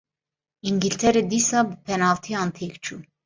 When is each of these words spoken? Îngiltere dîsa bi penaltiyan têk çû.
Îngiltere 0.69 1.21
dîsa 1.29 1.59
bi 1.67 1.75
penaltiyan 1.85 2.49
têk 2.57 2.73
çû. 2.83 2.95